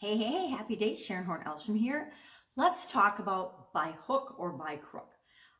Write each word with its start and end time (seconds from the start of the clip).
Hey, 0.00 0.16
hey, 0.16 0.30
hey, 0.30 0.48
happy 0.50 0.76
day. 0.76 0.94
Sharon 0.94 1.24
Horn 1.24 1.42
Elsham 1.44 1.76
here. 1.76 2.12
Let's 2.54 2.88
talk 2.88 3.18
about 3.18 3.72
by 3.72 3.94
hook 4.06 4.36
or 4.38 4.52
by 4.52 4.76
crook. 4.76 5.10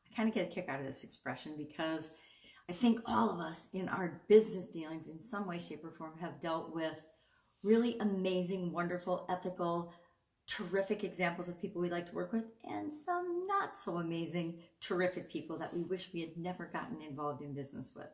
I 0.07 0.15
kind 0.15 0.29
of 0.29 0.35
get 0.37 0.49
a 0.49 0.55
kick 0.55 0.69
out 0.69 0.79
of 0.79 0.87
this 0.87 1.03
expression 1.03 1.55
because 1.59 2.13
I 2.71 2.73
think 2.73 3.01
all 3.05 3.31
of 3.31 3.41
us 3.41 3.67
in 3.73 3.89
our 3.89 4.23
business 4.29 4.69
dealings 4.69 5.09
in 5.09 5.21
some 5.21 5.49
way, 5.49 5.59
shape, 5.59 5.85
or 5.85 5.91
form 5.91 6.13
have 6.21 6.41
dealt 6.41 6.73
with 6.73 6.95
really 7.65 7.99
amazing, 7.99 8.71
wonderful, 8.71 9.27
ethical, 9.29 9.93
terrific 10.47 11.03
examples 11.03 11.49
of 11.49 11.61
people 11.61 11.83
we 11.83 11.91
like 11.91 12.09
to 12.09 12.15
work 12.15 12.33
with 12.33 12.45
and 12.63 12.93
some 12.93 13.45
not 13.49 13.77
so 13.77 13.97
amazing, 13.97 14.61
terrific 14.81 15.29
people 15.33 15.59
that 15.59 15.75
we 15.75 15.83
wish 15.83 16.11
we 16.15 16.21
had 16.21 16.37
never 16.37 16.67
gotten 16.67 17.03
involved 17.03 17.43
in 17.43 17.57
business 17.57 17.93
with. 17.97 18.07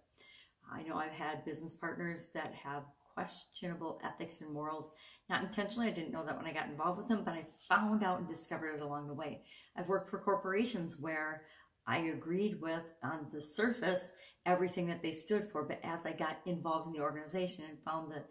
I 0.72 0.84
know 0.84 0.96
I've 0.96 1.12
had 1.12 1.44
business 1.44 1.74
partners 1.74 2.30
that 2.32 2.54
have 2.64 2.84
questionable 3.14 4.00
ethics 4.04 4.40
and 4.40 4.52
morals. 4.52 4.90
Not 5.28 5.42
intentionally, 5.42 5.88
I 5.88 5.92
didn't 5.92 6.12
know 6.12 6.24
that 6.24 6.36
when 6.36 6.46
I 6.46 6.52
got 6.52 6.68
involved 6.68 6.98
with 6.98 7.08
them, 7.08 7.22
but 7.24 7.34
I 7.34 7.46
found 7.68 8.02
out 8.02 8.18
and 8.18 8.28
discovered 8.28 8.74
it 8.74 8.82
along 8.82 9.08
the 9.08 9.14
way. 9.14 9.42
I've 9.76 9.88
worked 9.88 10.10
for 10.10 10.18
corporations 10.18 10.98
where 10.98 11.42
I 11.86 11.98
agreed 11.98 12.60
with 12.60 12.84
on 13.02 13.26
the 13.32 13.40
surface 13.40 14.12
everything 14.46 14.86
that 14.88 15.02
they 15.02 15.12
stood 15.12 15.48
for, 15.50 15.62
but 15.62 15.80
as 15.82 16.04
I 16.04 16.12
got 16.12 16.40
involved 16.46 16.88
in 16.88 16.92
the 16.92 17.04
organization 17.04 17.64
and 17.68 17.78
found 17.84 18.12
that 18.12 18.26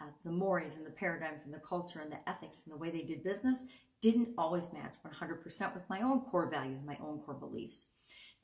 uh, 0.00 0.06
the 0.24 0.32
mores 0.32 0.76
and 0.76 0.86
the 0.86 0.90
paradigms 0.90 1.44
and 1.44 1.54
the 1.54 1.60
culture 1.60 2.00
and 2.00 2.10
the 2.10 2.28
ethics 2.28 2.62
and 2.64 2.74
the 2.74 2.78
way 2.78 2.90
they 2.90 3.02
did 3.02 3.22
business 3.22 3.66
didn't 4.00 4.30
always 4.36 4.72
match 4.72 4.94
100% 5.06 5.74
with 5.74 5.88
my 5.88 6.00
own 6.00 6.22
core 6.22 6.50
values, 6.50 6.80
my 6.84 6.98
own 7.00 7.20
core 7.20 7.34
beliefs. 7.34 7.84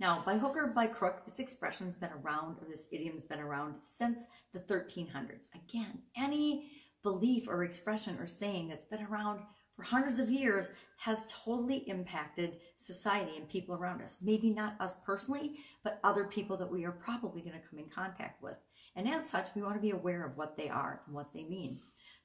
Now, 0.01 0.23
by 0.25 0.39
hook 0.39 0.57
or 0.57 0.69
by 0.69 0.87
crook, 0.87 1.25
this 1.27 1.41
expression's 1.41 1.97
been 1.97 2.13
around, 2.23 2.59
or 2.61 2.69
this 2.71 2.89
idiom's 2.93 3.25
been 3.25 3.41
around 3.41 3.75
since 3.83 4.27
the 4.53 4.61
1300s. 4.61 5.49
Again, 5.55 6.03
any 6.17 6.71
belief 7.03 7.49
or 7.49 7.65
expression 7.65 8.19
or 8.19 8.27
saying 8.27 8.69
that's 8.69 8.87
been 8.87 9.05
around 9.05 9.41
for 9.75 9.83
hundreds 9.83 10.19
of 10.19 10.31
years 10.31 10.71
has 10.99 11.27
totally 11.45 11.89
impacted 11.89 12.57
society 12.79 13.37
and 13.37 13.49
people 13.49 13.75
around 13.75 14.03
us. 14.03 14.19
Maybe 14.23 14.51
not 14.51 14.81
us 14.81 14.97
personally, 15.05 15.57
but 15.83 16.01
other 16.03 16.25
people 16.25 16.57
that 16.57 16.71
we 16.71 16.85
are 16.85 16.93
probably 16.93 17.41
going 17.41 17.55
to 17.55 17.69
come 17.69 17.79
in 17.79 17.89
contact 17.89 18.43
with. 18.43 18.57
And 18.97 19.09
as 19.09 19.29
such, 19.29 19.47
we 19.55 19.63
want 19.63 19.77
to 19.77 19.81
be 19.81 19.91
aware 19.91 20.27
of 20.27 20.37
what 20.37 20.57
they 20.57 20.69
are 20.69 21.03
and 21.07 21.15
what 21.15 21.33
they 21.33 21.45
mean. 21.45 21.79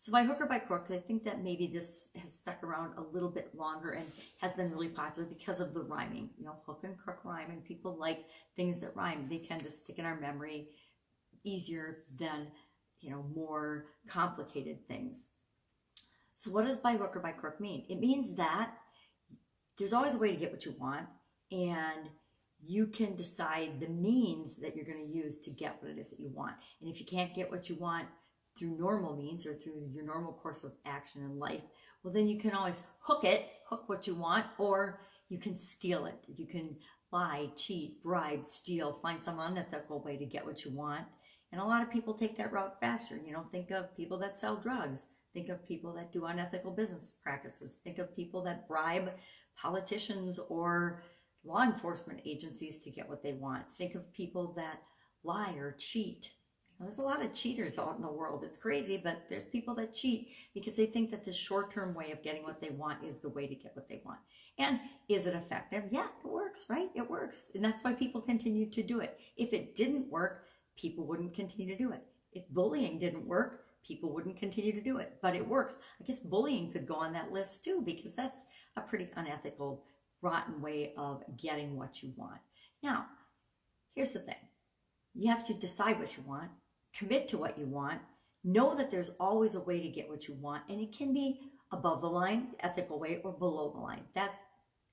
So 0.04 0.12
by 0.12 0.26
hook 0.26 0.42
or 0.42 0.48
by 0.48 0.60
crook, 0.60 0.88
I 0.92 0.98
think 0.98 1.24
that 1.24 1.46
maybe 1.46 1.66
this 1.66 2.10
has 2.22 2.34
stuck 2.34 2.62
around 2.62 2.98
a 2.98 3.02
little 3.02 3.30
bit 3.30 3.56
longer 3.56 3.92
and 3.92 4.06
has 4.42 4.54
been 4.54 4.70
really 4.70 4.90
popular 4.90 5.26
because 5.26 5.62
of 5.62 5.74
the 5.74 5.80
rhyming. 5.80 6.30
You 6.38 6.44
know, 6.44 6.58
hook 6.66 6.82
and 6.84 6.98
crook 6.98 7.20
rhyme, 7.24 7.50
and 7.50 7.64
people 7.64 7.96
like 7.98 8.26
things 8.58 8.82
that 8.82 8.98
rhyme. 8.98 9.28
They 9.30 9.38
tend 9.38 9.62
to 9.62 9.72
stick 9.72 10.00
in 10.00 10.06
our 10.06 10.20
memory 10.20 10.68
easier 11.46 12.00
than, 12.20 12.48
you 13.00 13.12
know, 13.12 13.24
more 13.34 13.86
complicated 14.06 14.86
things. 14.90 15.28
So 16.36 16.52
what 16.52 16.66
does 16.66 16.80
by 16.80 16.98
hook 16.98 17.16
or 17.16 17.22
by 17.22 17.32
crook 17.32 17.62
mean? 17.62 17.86
It 17.88 18.02
means 18.02 18.36
that 18.36 18.74
there's 19.78 19.94
always 19.94 20.16
a 20.16 20.18
way 20.18 20.34
to 20.34 20.38
get 20.38 20.52
what 20.52 20.66
you 20.66 20.76
want, 20.78 21.08
and 21.50 22.10
you 22.62 22.88
can 22.88 23.16
decide 23.16 23.80
the 23.80 23.88
means 23.88 24.58
that 24.58 24.76
you're 24.76 24.84
going 24.84 25.08
to 25.08 25.18
use 25.18 25.40
to 25.40 25.50
get 25.50 25.78
what 25.82 25.92
it 25.92 25.98
is 25.98 26.10
that 26.10 26.20
you 26.20 26.28
want. 26.28 26.56
And 26.82 26.92
if 26.92 27.00
you 27.00 27.06
can't 27.06 27.34
get 27.34 27.50
what 27.50 27.70
you 27.70 27.76
want, 27.76 28.10
through 28.58 28.78
normal 28.78 29.16
means 29.16 29.46
or 29.46 29.56
through 29.56 29.90
your 29.94 30.06
normal 30.06 30.34
course 30.34 30.64
of 30.64 30.74
action 30.86 31.22
in 31.24 31.40
life, 31.40 31.62
well, 32.04 32.14
then 32.14 32.28
you 32.28 32.40
can 32.40 32.52
always 32.52 32.82
hook 33.00 33.24
it, 33.24 33.48
hook 33.68 33.88
what 33.88 34.08
you 34.08 34.16
want, 34.16 34.46
or 34.58 35.02
you 35.30 35.40
can 35.40 35.56
steal 35.56 36.06
it. 36.06 36.26
You 36.28 36.46
can 36.46 36.76
lie, 37.12 37.50
cheat, 37.56 38.04
bribe, 38.04 38.46
steal, 38.46 39.00
find 39.02 39.24
some 39.24 39.40
unethical 39.40 40.04
way 40.04 40.18
to 40.18 40.26
get 40.26 40.46
what 40.46 40.66
you 40.66 40.72
want. 40.72 41.06
And 41.52 41.62
a 41.62 41.66
lot 41.66 41.84
of 41.84 41.92
people 41.92 42.16
take 42.16 42.38
that 42.38 42.52
route 42.52 42.80
faster. 42.80 43.20
You 43.24 43.34
know, 43.34 43.46
think 43.52 43.72
of 43.72 43.96
people 43.96 44.18
that 44.20 44.40
sell 44.40 44.58
drugs. 44.58 45.06
Think 45.34 45.50
of 45.50 45.68
people 45.68 45.94
that 45.94 46.12
do 46.12 46.26
unethical 46.26 46.72
business 46.72 47.16
practices. 47.24 47.78
Think 47.84 48.00
of 48.00 48.16
people 48.16 48.44
that 48.44 48.68
bribe 48.68 49.14
politicians 49.56 50.40
or 50.50 51.04
law 51.46 51.64
enforcement 51.64 52.22
agencies 52.26 52.80
to 52.82 52.92
get 52.92 53.08
what 53.08 53.24
they 53.24 53.34
want. 53.34 53.64
Think 53.78 53.96
of 53.96 54.12
people 54.14 54.54
that 54.58 54.82
lie 55.24 55.54
or 55.54 55.76
cheat 55.78 56.30
there's 56.84 57.00
a 57.00 57.04
lot 57.04 57.24
of 57.24 57.34
cheaters 57.34 57.78
out 57.78 57.96
in 57.96 58.02
the 58.02 58.08
world. 58.08 58.44
It's 58.44 58.58
crazy, 58.58 59.00
but 59.04 59.24
there's 59.30 59.46
people 59.46 59.76
that 59.76 59.94
cheat 59.94 60.30
because 60.54 60.76
they 60.76 60.86
think 60.86 61.12
that 61.12 61.26
the 61.26 61.34
short-term 61.34 61.94
way 61.94 62.12
of 62.12 62.24
getting 62.24 62.44
what 62.44 62.62
they 62.62 62.70
want 62.70 63.04
is 63.04 63.20
the 63.20 63.30
way 63.30 63.48
to 63.48 63.56
get 63.56 63.76
what 63.76 63.90
they 63.90 64.02
want. 64.06 64.20
And 64.58 64.80
is 65.10 65.26
it 65.26 65.34
effective? 65.34 65.84
Yeah, 65.90 66.08
it 66.24 66.28
works, 66.28 66.66
right? 66.70 66.90
It 66.96 67.10
works. 67.10 67.52
And 67.56 67.64
that's 67.64 67.84
why 67.84 67.94
people 67.94 68.22
continue 68.22 68.70
to 68.70 68.84
do 68.84 69.00
it. 69.00 69.20
If 69.36 69.54
it 69.54 69.76
didn't 69.76 70.12
work, 70.12 70.46
people 70.78 71.06
wouldn't 71.06 71.34
continue 71.34 71.76
to 71.76 71.78
do 71.78 71.92
it. 71.92 72.04
If 72.32 72.48
bullying 72.50 73.00
didn't 73.00 73.28
work, 73.28 73.66
people 73.86 74.14
wouldn't 74.14 74.38
continue 74.38 74.72
to 74.72 74.82
do 74.82 74.98
it. 74.98 75.18
But 75.22 75.36
it 75.36 75.48
works. 75.48 75.76
I 76.00 76.06
guess 76.06 76.20
bullying 76.20 76.72
could 76.72 76.88
go 76.88 76.96
on 76.96 77.14
that 77.14 77.32
list 77.32 77.64
too 77.64 77.82
because 77.84 78.16
that's 78.16 78.46
a 78.78 78.82
pretty 78.82 79.10
unethical, 79.16 79.84
rotten 80.22 80.62
way 80.62 80.94
of 80.98 81.24
getting 81.38 81.78
what 81.78 82.02
you 82.02 82.14
want. 82.16 82.40
Now, 82.82 83.06
here's 83.96 84.14
the 84.14 84.20
thing. 84.20 84.36
You 85.16 85.32
have 85.32 85.46
to 85.48 85.54
decide 85.54 86.00
what 86.00 86.16
you 86.18 86.24
want 86.26 86.50
commit 86.98 87.28
to 87.30 87.38
what 87.38 87.58
you 87.58 87.66
want, 87.66 88.02
know 88.44 88.76
that 88.76 88.92
there's 88.92 89.12
always 89.20 89.56
a 89.56 89.60
way 89.60 89.82
to 89.82 89.90
get 89.90 90.10
what 90.10 90.28
you 90.28 90.36
want, 90.36 90.64
and 90.70 90.80
it 90.82 90.96
can 90.96 91.14
be 91.14 91.40
above 91.72 92.02
the 92.02 92.10
line, 92.10 92.50
ethical 92.60 93.00
way, 93.00 93.20
or 93.24 93.32
below 93.32 93.72
the 93.72 93.80
line. 93.80 94.04
That 94.16 94.32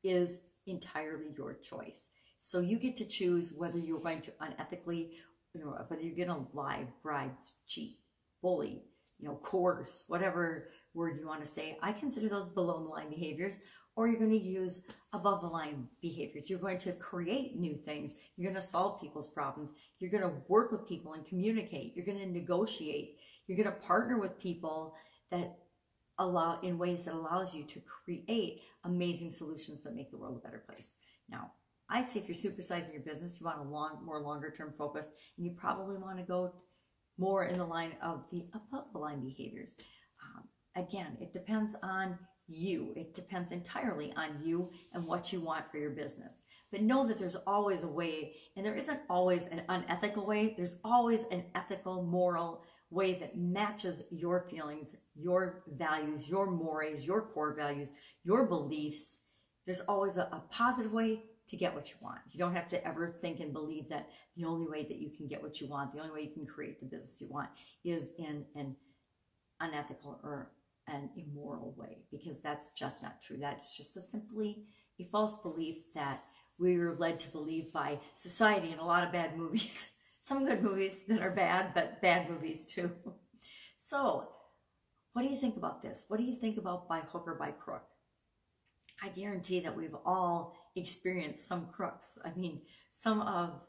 is 0.02 0.40
entirely 0.66 1.26
your 1.36 1.54
choice. 1.54 2.08
So 2.40 2.60
you 2.60 2.78
get 2.78 2.96
to 2.98 3.04
choose 3.04 3.52
whether 3.56 3.78
you're 3.78 4.00
going 4.00 4.22
to 4.22 4.30
unethically, 4.42 5.10
you 5.52 5.60
know, 5.60 5.76
whether 5.88 6.02
you're 6.02 6.16
going 6.26 6.28
to 6.28 6.46
lie, 6.56 6.86
bribe, 7.02 7.32
cheat, 7.68 7.98
bully, 8.40 8.82
you 9.18 9.28
know, 9.28 9.38
coerce, 9.42 10.04
whatever 10.08 10.68
word 10.94 11.18
you 11.20 11.26
want 11.26 11.42
to 11.42 11.46
say. 11.46 11.76
I 11.82 11.92
consider 11.92 12.28
those 12.28 12.48
below 12.48 12.82
the 12.82 12.88
line 12.88 13.10
behaviors 13.10 13.54
or 14.00 14.08
you're 14.08 14.18
going 14.18 14.30
to 14.30 14.38
use 14.38 14.80
above 15.12 15.42
the 15.42 15.46
line 15.46 15.86
behaviors. 16.00 16.48
You're 16.48 16.58
going 16.58 16.78
to 16.78 16.92
create 16.92 17.56
new 17.56 17.76
things. 17.76 18.14
You're 18.34 18.50
going 18.50 18.62
to 18.62 18.66
solve 18.66 18.98
people's 18.98 19.28
problems. 19.28 19.72
You're 19.98 20.10
going 20.10 20.22
to 20.22 20.32
work 20.48 20.72
with 20.72 20.88
people 20.88 21.12
and 21.12 21.26
communicate. 21.26 21.92
You're 21.94 22.06
going 22.06 22.18
to 22.18 22.26
negotiate. 22.26 23.18
You're 23.46 23.58
going 23.58 23.68
to 23.68 23.86
partner 23.86 24.18
with 24.18 24.38
people 24.38 24.94
that 25.30 25.58
allow 26.18 26.60
in 26.62 26.78
ways 26.78 27.04
that 27.04 27.12
allows 27.12 27.54
you 27.54 27.64
to 27.64 27.80
create 27.80 28.62
amazing 28.84 29.32
solutions 29.32 29.82
that 29.82 29.94
make 29.94 30.10
the 30.10 30.16
world 30.16 30.40
a 30.42 30.48
better 30.48 30.64
place. 30.66 30.94
Now, 31.28 31.52
I 31.90 32.02
say 32.02 32.20
if 32.20 32.26
you're 32.26 32.52
supersizing 32.52 32.94
your 32.94 33.02
business, 33.02 33.38
you 33.38 33.44
want 33.44 33.58
a 33.58 33.64
long, 33.64 34.02
more 34.02 34.22
longer 34.22 34.50
term 34.56 34.72
focus, 34.72 35.08
and 35.36 35.44
you 35.44 35.52
probably 35.52 35.98
want 35.98 36.16
to 36.16 36.24
go 36.24 36.54
more 37.18 37.44
in 37.44 37.58
the 37.58 37.66
line 37.66 37.96
of 38.02 38.24
the 38.32 38.46
above 38.54 38.86
the 38.94 38.98
line 38.98 39.20
behaviors. 39.20 39.74
Um, 40.22 40.44
again, 40.74 41.18
it 41.20 41.34
depends 41.34 41.76
on 41.82 42.18
you. 42.50 42.92
It 42.96 43.14
depends 43.14 43.52
entirely 43.52 44.12
on 44.16 44.40
you 44.44 44.70
and 44.92 45.06
what 45.06 45.32
you 45.32 45.40
want 45.40 45.70
for 45.70 45.78
your 45.78 45.90
business. 45.90 46.40
But 46.70 46.82
know 46.82 47.06
that 47.06 47.18
there's 47.18 47.36
always 47.46 47.82
a 47.82 47.88
way, 47.88 48.34
and 48.56 48.64
there 48.64 48.76
isn't 48.76 49.00
always 49.08 49.46
an 49.46 49.62
unethical 49.68 50.24
way. 50.24 50.54
There's 50.56 50.76
always 50.84 51.20
an 51.30 51.44
ethical, 51.54 52.02
moral 52.02 52.62
way 52.90 53.14
that 53.20 53.36
matches 53.36 54.02
your 54.10 54.46
feelings, 54.50 54.96
your 55.14 55.62
values, 55.76 56.28
your 56.28 56.50
mores, 56.50 57.04
your 57.04 57.22
core 57.22 57.54
values, 57.54 57.90
your 58.24 58.46
beliefs. 58.46 59.20
There's 59.66 59.80
always 59.80 60.16
a, 60.16 60.22
a 60.22 60.42
positive 60.50 60.92
way 60.92 61.22
to 61.48 61.56
get 61.56 61.74
what 61.74 61.88
you 61.88 61.96
want. 62.00 62.20
You 62.30 62.38
don't 62.38 62.54
have 62.54 62.68
to 62.68 62.86
ever 62.86 63.16
think 63.20 63.40
and 63.40 63.52
believe 63.52 63.88
that 63.88 64.08
the 64.36 64.44
only 64.44 64.68
way 64.68 64.84
that 64.84 64.98
you 64.98 65.10
can 65.10 65.26
get 65.26 65.42
what 65.42 65.60
you 65.60 65.68
want, 65.68 65.92
the 65.92 66.00
only 66.00 66.12
way 66.12 66.22
you 66.22 66.32
can 66.32 66.46
create 66.46 66.80
the 66.80 66.86
business 66.86 67.20
you 67.20 67.28
want 67.28 67.48
is 67.84 68.12
in 68.18 68.44
an 68.54 68.76
unethical 69.60 70.20
or 70.22 70.52
an 70.90 71.10
immoral 71.16 71.74
way 71.76 71.98
because 72.10 72.40
that's 72.40 72.72
just 72.72 73.02
not 73.02 73.22
true. 73.22 73.38
That's 73.40 73.76
just 73.76 73.96
a 73.96 74.02
simply 74.02 74.64
a 74.98 75.04
false 75.04 75.36
belief 75.36 75.76
that 75.94 76.22
we 76.58 76.76
were 76.76 76.96
led 76.98 77.18
to 77.20 77.30
believe 77.30 77.72
by 77.72 77.98
society 78.14 78.70
and 78.70 78.80
a 78.80 78.84
lot 78.84 79.04
of 79.04 79.12
bad 79.12 79.36
movies. 79.36 79.90
Some 80.20 80.44
good 80.44 80.62
movies 80.62 81.06
that 81.08 81.22
are 81.22 81.30
bad, 81.30 81.72
but 81.74 82.02
bad 82.02 82.28
movies 82.30 82.66
too. 82.66 82.90
So, 83.82 84.28
what 85.14 85.22
do 85.22 85.28
you 85.28 85.40
think 85.40 85.56
about 85.56 85.82
this? 85.82 86.04
What 86.06 86.18
do 86.18 86.22
you 86.22 86.36
think 86.36 86.58
about 86.58 86.86
by 86.86 87.00
hook 87.00 87.24
or 87.26 87.34
by 87.34 87.50
crook? 87.50 87.82
I 89.02 89.08
guarantee 89.08 89.60
that 89.60 89.76
we've 89.76 89.96
all 90.04 90.54
experienced 90.76 91.48
some 91.48 91.68
crooks. 91.72 92.18
I 92.24 92.38
mean, 92.38 92.60
some 92.92 93.22
of 93.22 93.62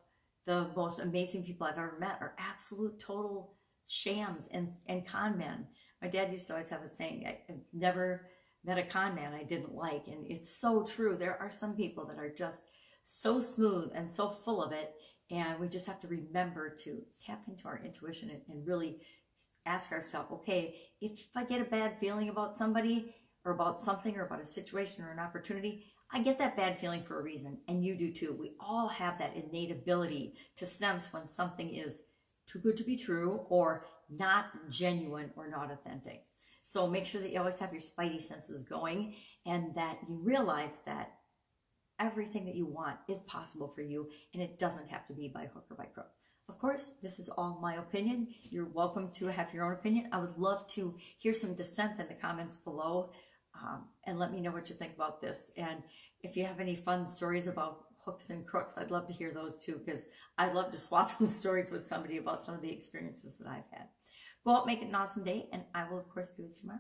the 0.46 0.68
most 0.76 1.00
amazing 1.00 1.46
people 1.46 1.66
I've 1.66 1.78
ever 1.78 1.98
met 2.00 2.18
are 2.20 2.36
absolute 2.38 3.00
total 3.00 3.56
shams 3.88 4.48
and, 4.52 4.70
and 4.88 5.08
con 5.08 5.38
men. 5.38 5.68
My 6.02 6.08
dad 6.08 6.32
used 6.32 6.48
to 6.48 6.54
always 6.54 6.70
have 6.70 6.84
a 6.84 6.90
saying, 6.90 7.26
I, 7.28 7.40
have 7.48 7.60
never 7.74 8.28
met 8.64 8.78
a 8.78 8.84
con 8.84 9.16
man 9.16 9.34
I 9.34 9.44
didn't 9.44 9.74
like. 9.74 10.08
And 10.08 10.26
it's 10.30 10.56
so 10.56 10.86
true. 10.86 11.16
There 11.18 11.40
are 11.40 11.52
some 11.52 11.76
people 11.76 12.06
that 12.08 12.18
are 12.18 12.34
just 12.34 12.64
so 13.04 13.42
smooth 13.42 13.92
and 13.94 14.10
so 14.10 14.30
full 14.30 14.64
of 14.64 14.72
it. 14.72 14.94
And 15.30 15.60
we 15.60 15.68
just 15.68 15.88
have 15.88 16.02
to 16.02 16.08
remember 16.08 16.76
to 16.84 17.02
tap 17.26 17.44
into 17.48 17.68
our 17.68 17.82
intuition 17.84 18.30
and, 18.30 18.42
and 18.50 18.68
really 18.68 19.00
ask 19.66 19.92
ourselves, 19.92 20.32
okay, 20.32 20.76
if 21.00 21.20
I 21.36 21.44
get 21.44 21.62
a 21.62 21.66
bad 21.66 22.00
feeling 22.00 22.30
about 22.30 22.58
somebody 22.58 23.16
or 23.46 23.54
about 23.54 23.80
something 23.80 24.18
or 24.18 24.26
about 24.26 24.42
a 24.42 24.46
situation 24.46 25.04
or 25.04 25.12
an 25.12 25.20
opportunity, 25.20 25.86
I 26.12 26.22
get 26.22 26.38
that 26.40 26.58
bad 26.58 26.80
feeling 26.80 27.04
for 27.04 27.20
a 27.20 27.24
reason. 27.24 27.60
And 27.68 27.84
you 27.84 27.96
do 27.96 28.12
too. 28.12 28.36
We 28.38 28.54
all 28.60 28.90
have 28.90 29.18
that 29.20 29.36
innate 29.36 29.72
ability 29.72 30.34
to 30.58 30.66
sense 30.66 31.14
when 31.14 31.28
something 31.28 31.74
is 31.74 32.02
too 32.52 32.60
good 32.60 32.78
to 32.78 32.84
be 32.84 32.98
true 32.98 33.46
or 33.50 33.86
not 34.10 34.46
genuine 34.70 35.32
or 35.36 35.50
not 35.50 35.72
authentic. 35.72 36.26
So 36.64 36.88
make 36.88 37.06
sure 37.06 37.22
that 37.22 37.32
you 37.32 37.40
always 37.40 37.60
have 37.60 37.74
your 37.74 37.82
spidey 37.82 38.22
senses 38.22 38.64
going 38.64 39.16
and 39.46 39.74
that 39.76 40.00
you 40.08 40.20
realize 40.22 40.82
that 40.86 41.14
everything 42.00 42.46
that 42.46 42.56
you 42.56 42.66
want 42.66 42.98
is 43.08 43.22
possible 43.22 43.72
for 43.74 43.82
you 43.82 44.10
and 44.34 44.42
it 44.42 44.60
doesn't 44.60 44.90
have 44.90 45.08
to 45.08 45.14
be 45.14 45.32
by 45.34 45.50
hook 45.54 45.66
or 45.70 45.78
by 45.78 45.86
crook. 45.86 46.10
Of 46.50 46.60
course, 46.60 46.92
this 47.02 47.20
is 47.20 47.30
all 47.30 47.60
my 47.62 47.76
opinion. 47.76 48.28
You're 48.50 48.66
welcome 48.66 49.12
to 49.14 49.28
have 49.28 49.54
your 49.54 49.66
own 49.66 49.74
opinion. 49.74 50.10
I 50.12 50.20
would 50.20 50.38
love 50.38 50.68
to 50.70 50.96
hear 51.18 51.34
some 51.34 51.56
dissent 51.56 52.00
in 52.00 52.08
the 52.08 52.14
comments 52.14 52.58
below 52.58 53.12
um, 53.56 53.86
and 54.06 54.20
let 54.20 54.32
me 54.32 54.42
know 54.42 54.52
what 54.52 54.70
you 54.70 54.76
think 54.76 54.96
about 54.96 55.22
this. 55.22 55.52
And 55.58 55.84
if 56.22 56.36
you 56.36 56.46
have 56.46 56.60
any 56.60 56.76
fun 56.76 57.08
stories 57.08 57.48
about 57.48 57.86
hooks 58.06 58.30
and 58.30 58.46
crooks, 58.46 58.78
I'd 58.78 58.92
love 58.92 59.08
to 59.08 59.14
hear 59.14 59.32
those 59.32 59.58
too 59.58 59.80
because 59.84 60.08
I'd 60.38 60.54
love 60.54 60.72
to 60.72 60.78
swap 60.78 61.12
some 61.18 61.28
stories 61.28 61.72
with 61.72 61.86
somebody 61.86 62.18
about 62.18 62.44
some 62.44 62.56
of 62.56 62.62
the 62.62 62.72
experiences 62.72 63.38
that 63.38 63.48
I've 63.48 63.70
had. 63.72 63.88
Go 64.46 64.56
out, 64.56 64.66
make 64.66 64.82
it 64.82 64.88
an 64.88 64.96
awesome 64.96 65.24
day, 65.24 65.48
and 65.54 65.64
I 65.76 65.90
will, 65.90 66.00
of 66.00 66.10
course, 66.10 66.32
be 66.32 66.44
with 66.44 66.54
you 66.54 66.62
tomorrow. 66.62 66.80